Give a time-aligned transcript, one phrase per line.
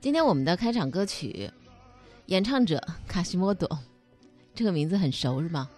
[0.00, 1.48] 今天我们的开场歌曲，
[2.26, 3.78] 演唱者卡西莫多，
[4.54, 5.68] 这个名字很熟是吗？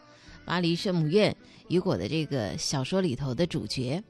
[0.46, 1.36] 巴黎圣母院
[1.68, 4.02] 雨果的这个小说里头的主角。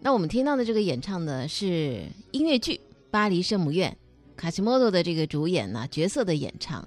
[0.00, 2.74] 那我们听到的这个演唱呢，是音乐剧
[3.10, 3.90] 《巴黎圣母院》，
[4.36, 6.86] 卡西莫多的这个主演呢角色的演唱。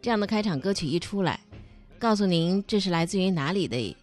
[0.00, 1.38] 这样的开场歌曲一出来，
[1.98, 3.96] 告诉您这是来自于哪里的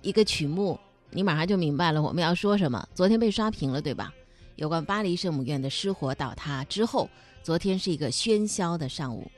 [0.00, 0.78] 一个曲目，
[1.10, 2.88] 你马上就明白了我们要说什么。
[2.94, 4.12] 昨天被刷屏了，对吧？
[4.56, 7.08] 有关巴黎圣母院的失火倒塌之后，
[7.42, 9.30] 昨天是一个喧嚣的上午。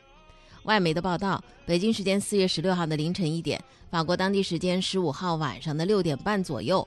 [0.65, 6.87] 外媒的报道，北京时间四月十六号的凌晨一点，法国当地时间十五号晚上的六点半左右，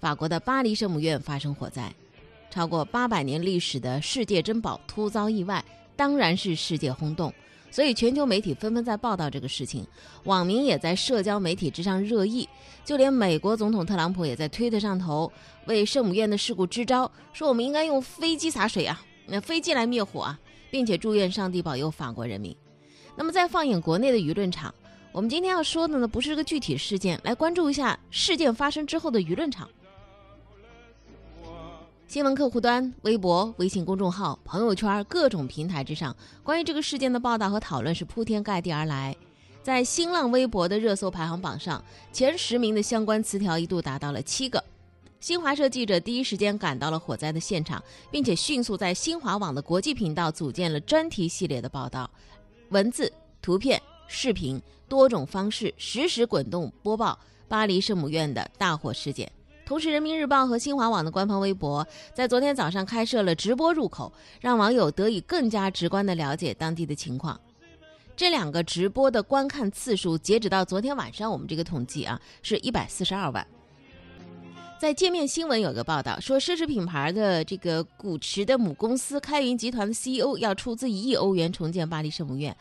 [0.00, 1.94] 法国的巴黎圣母院发生火灾，
[2.54, 5.64] 超过八百年历史的世界珍宝突遭意外，
[5.96, 7.34] 当然是世界轰动。
[7.68, 9.84] 所以全球媒体纷纷在报道这个事情，
[10.22, 12.48] 网民也在社交媒体之上热议，
[12.84, 15.32] 就连美国总统特朗普也在推特上头
[15.66, 20.38] 为圣母院的事故支招，说我们应该用飞机洒水啊，那飞机来灭火啊，
[20.70, 22.56] 并且祝愿上帝保佑法国人民。
[23.16, 24.72] 那么再放眼国内的舆论场，
[25.10, 29.68] 我们今天要说的呢，不是这个具体事件，来关注一下事件发生之后的舆论场。
[32.06, 39.16] 新闻客户端、微博、微信公众号、朋友圈各种平台之上，关于这个事件的报道和讨论是铺天盖地而来。
[39.62, 44.62] 在新浪微博的热搜排行榜上，前十名的相关词条一度达到了七个。
[45.18, 52.08] 新华社记者第一时间赶到了火灾的现场，并且迅速在新华网的国际频道组建了专题系列的报道，
[52.68, 57.18] 文字、图片、视频多种方式实时滚动播报
[57.48, 59.32] 巴黎圣母院的大火事件。
[59.64, 67.40] 同时，人民日报和新华网的官方微博在昨天早上开设了直播入口，让网友得以更加直观地了解当地的情况。
[68.14, 73.46] 这两个直播的观看次数，截止到昨天晚上，我们这个统计啊，是一百四十二万。
[74.78, 82.54] 在界面新闻有个报道说，奢侈品牌的这个古驰的母公司开云集团的 CEO 要出资一亿欧元重建巴黎圣母院。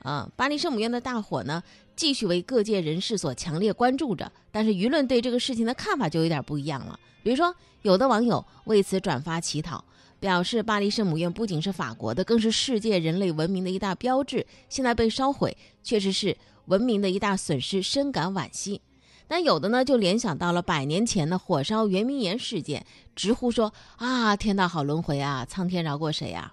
[0.00, 1.62] 啊，巴黎圣母院的大火呢，
[1.94, 4.30] 继续为各界人士所强烈关注着。
[4.50, 6.98] 但是舆论对这个事情的看法就有点不一样了。
[7.22, 9.84] 比如说，有的网友为此转发乞讨，
[10.18, 18.80] 表示巴黎圣母院不仅是法国的，更是世界人类文明的一大标志，现在被烧毁，确实是文明的一大损失，深感惋惜。
[19.28, 22.84] 但有的呢，就联想到了百年前的火烧圆明园事件，
[23.14, 26.52] 直呼说：“啊，天道好轮回啊，苍天饶过谁啊！”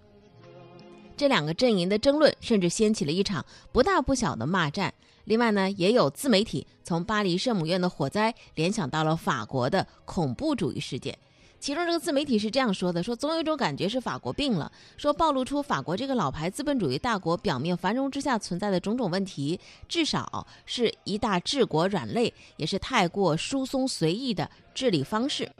[1.18, 4.94] 这两个阵营的争论，甚至掀起了一场不大不小的骂战。
[5.26, 11.18] 另外呢，也有自媒体从巴黎圣母院的火灾联想到了法国的恐怖主义事件。
[11.60, 25.52] 其中这个自媒体是这样说的：说总有一种感觉是法国病了，说暴露出法国这个老牌资本主义大国表面繁荣之下存在的种种问题，至少是一大治国软肋，也是太过疏松随意的治理方式。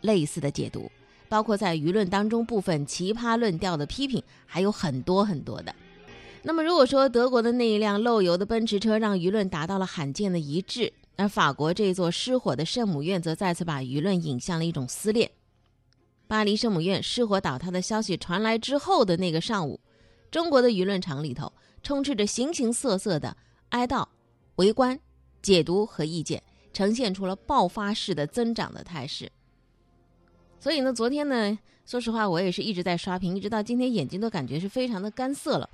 [0.00, 0.90] 类似的解读。
[1.34, 5.74] 包括在舆论当中部分奇葩论调的批评还有很多很多的。
[6.44, 15.28] 那么，如果说德国的那一辆漏油的奔驰车让舆论达到了罕见的一致，而法国这座失火的圣母院则再次把舆论引向了一种撕裂。
[16.28, 19.80] 巴黎圣母院失火倒塌的消息传来之后的那个上午，
[20.30, 21.52] 中国的舆论场里头
[21.82, 23.36] 充斥着形形色色的
[23.70, 24.06] 哀悼、
[24.54, 24.96] 围观、
[25.42, 26.40] 解读和意见，
[26.72, 29.28] 呈现出了爆发式的增长的态势。
[30.64, 35.68] 所以呢，昨天呢，说实话，我也是一直在刷屏，一直到今天，眼睛都感觉是非常的干涩了。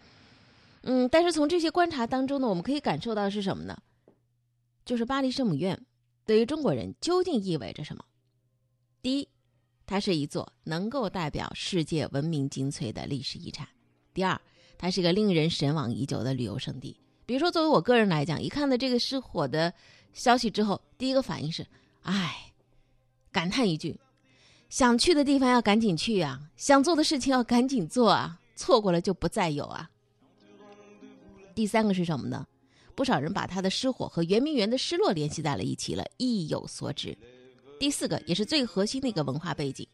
[0.83, 3.79] 嗯，但是从这些观察当中呢，我们可以感受到的是什么呢？
[4.85, 5.81] 就是巴黎圣母院
[6.27, 8.05] 对于中国人究竟意味着什么？
[9.01, 9.29] 第一，
[9.87, 13.65] 它是一座能够代表世界文明精粹的历史遗产；
[14.13, 14.41] 第二，
[14.77, 16.97] 它是一个令人神往已久的旅游胜地。
[17.25, 19.73] 比如说，作为我个人来讲，一看到这个失火的
[20.13, 21.65] 消息之后，第一个反应是，
[22.03, 22.53] 唉，
[23.31, 23.97] 感叹一句。
[24.71, 29.91] 想去的地方要赶紧去啊，想做的事情要赶紧做啊，错过了就不再有啊。
[31.57, 32.47] 第三个是什么呢？
[32.95, 37.19] 不少人把他的失火和圆明园的失落联系在了一起了，意有所指。
[37.81, 39.85] 第四个也是最核心的一个文化背景，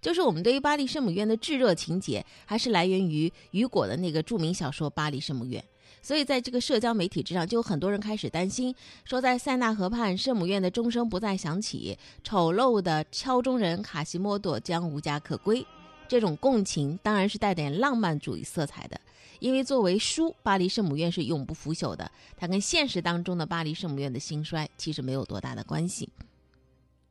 [0.00, 5.60] 就是我们对于巴黎圣母院的炙热情节，还是来源于雨果的那个著名小说《巴黎圣母院》。
[6.02, 8.74] 所以，在这个社交媒体之上，就有很多人开始担心，
[9.04, 15.64] 说在塞纳河畔圣母院的钟声不再响起，丑陋的敲钟人卡西莫多将无家可归。
[16.08, 19.00] 这种共情当然是带点浪漫主义色彩的，
[19.38, 26.08] 因为作为书，巴黎圣母院是永不腐朽的，它跟现实当中的巴黎圣母院的兴衰其实没有多大的关系。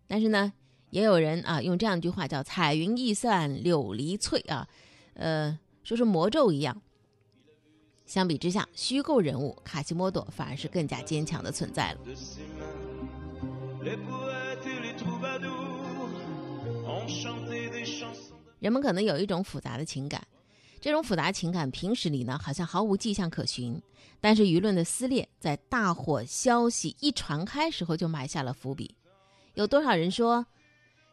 [0.08, 0.52] 但是呢，
[0.90, 4.68] 也有人啊用这样一句话叫“彩云易散柳离翠”啊。
[5.14, 6.82] 呃，说是魔咒一样。
[8.10, 12.00] 相比之下，虚构人物卡西莫多反而是更加坚强的存在了。
[18.58, 20.28] 人们可能有一种复杂的情感，
[20.82, 23.80] 这种复杂情感平时里呢好像毫无迹象可循，
[24.20, 28.96] 但是舆论的撕裂在大火消息一传开时候就埋下了伏笔。
[29.54, 30.44] 有多少人说，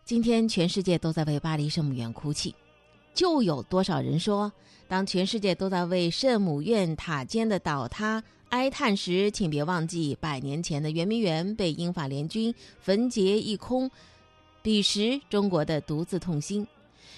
[0.07, 2.55] 今天全世界都在为巴黎圣母院哭泣，
[3.17, 4.53] 就有多少人说，
[4.87, 13.91] 当全世界都在为圣母院塔尖的倒塌哀叹时，请别忘记百年前的圆明园被英法联军焚劫一空，
[14.61, 16.67] 彼时中国的独自痛心。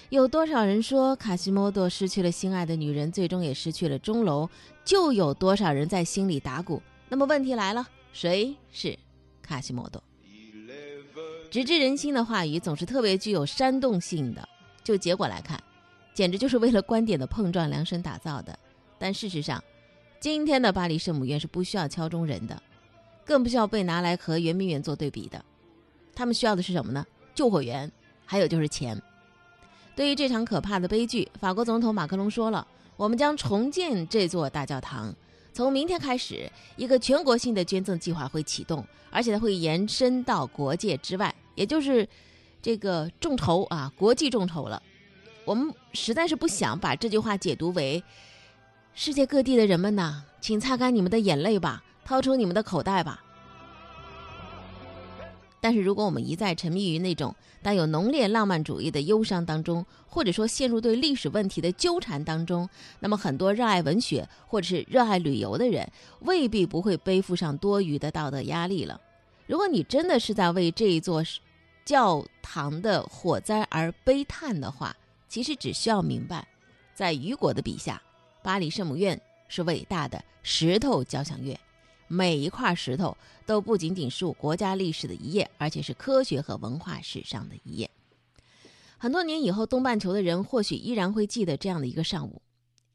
[0.07, 4.49] 有多少人说卡西莫多失去了心爱的女人，最终也失去了钟楼？
[4.85, 6.81] 就有多少人在心里打鼓？
[7.09, 8.97] 那么问题来了，谁是
[9.41, 10.01] 卡西莫多？
[11.51, 14.47] 直指人心的话语总是特别具有煽动性的。
[14.81, 15.61] 就结果来看，
[16.19, 18.59] 简直就是为了观点的碰撞量身打造的。
[18.97, 19.63] 但事实上，
[20.19, 22.61] 今天的巴黎圣母院是不需要敲钟人的，
[23.23, 25.41] 更不需要被拿来和圆明园做对比的。
[26.13, 27.07] 他们需要的是什么呢？
[27.33, 27.89] 救火员，
[28.25, 29.01] 还有就是钱。
[29.95, 32.67] 对于这场可怕的悲剧，法国总统马克龙说了
[32.97, 35.15] ：“我们将重建这座大教堂。
[35.53, 42.05] 从明天开始，一个全国性的捐赠计划会启动，而且它会延伸到国界之外，也就是
[42.61, 44.83] 这个众筹啊，国际众筹了。
[45.49, 48.03] 我们实在是不想把这句话解读为
[48.93, 53.23] 世界各地的人们呐，请擦干你们的眼泪吧，掏出你们的口袋吧。”
[55.59, 62.69] 但是，如果我们一再沉迷于那种带有浓烈浪漫主义的忧伤当中，或者说陷入对历史问题的纠缠当中，
[62.99, 69.01] 那么很多热爱文学或者是热爱旅游的人，未必不会背负上多余的道德压力了。
[69.47, 71.23] 如果你真的是在为这一座
[71.83, 74.95] 教堂的火灾而悲叹的话，
[75.29, 76.45] 其实只需要明白，
[76.95, 78.01] 在雨果的笔下，
[78.43, 81.57] 巴黎圣母院是伟大的石头交响乐。
[82.07, 83.15] 每一块石头
[83.45, 87.87] 都不仅仅是国家历史的一页，而且是科学和文化史上的一页。
[88.97, 92.41] 很多年以后，东半球的人或许依然会记得这样的一个上午：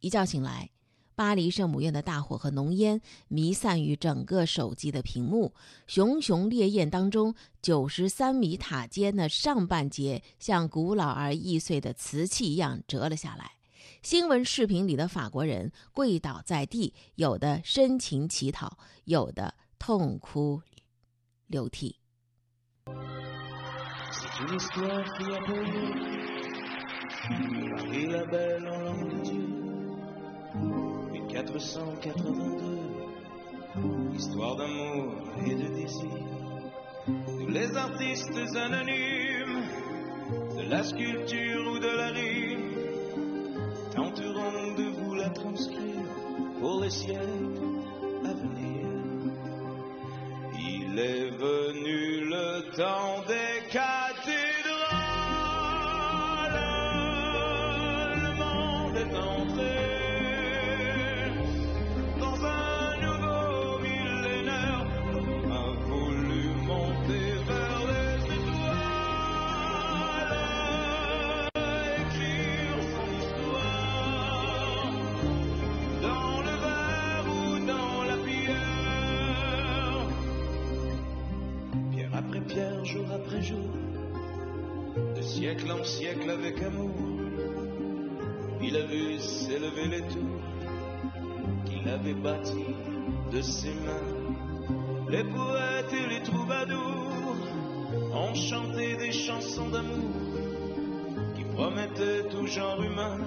[0.01, 0.69] 一觉醒来，
[1.15, 5.55] 巴黎圣母院的大火和浓烟弥散于整个手机的屏幕，
[5.87, 13.53] 熊熊烈焰当中，九十三米塔尖的上半截像古老而易碎的瓷器一样折了下来。
[14.03, 20.61] 新闻视频里的法国人跪倒在地，有的深情乞讨，有的痛哭
[21.47, 21.97] 流涕。
[31.47, 35.13] 482, histoire d'amour
[35.47, 36.11] et de désir.
[37.07, 39.63] Tous les artistes anonymes,
[40.57, 42.73] de la sculpture ou de la rime,
[43.95, 46.09] tenteront de vous la transcrire
[46.61, 47.61] pour les siècles
[48.25, 48.87] à venir.
[50.59, 53.54] Il est venu le temps des
[85.35, 86.95] siècle en siècle avec amour,
[88.63, 90.45] il a vu s'élever les tours
[91.67, 92.77] qu'il avait bâties
[93.33, 94.13] de ses mains.
[95.11, 97.37] Les poètes et les troubadours
[98.15, 100.15] ont chanté des chansons d'amour
[101.35, 103.19] qui promettaient tout genre humain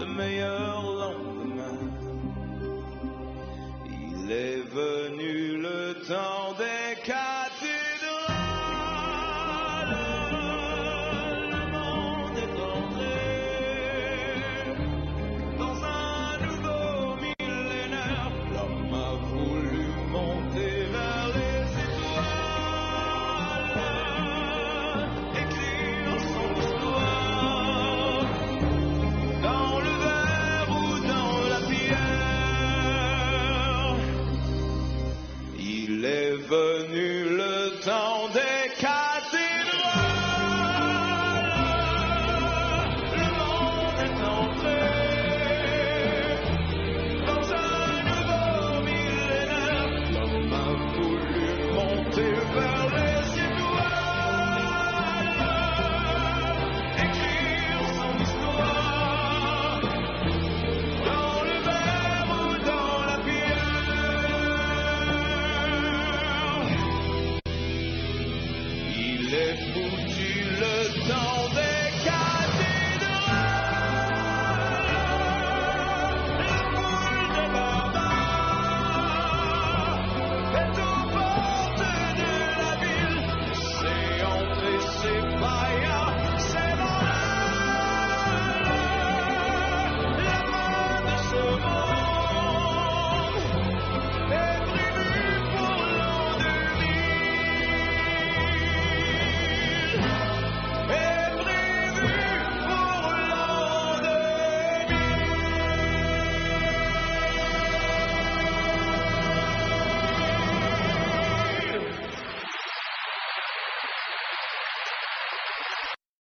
[0.00, 1.90] de meilleurs lendemains.
[3.86, 6.81] Il est venu le temps des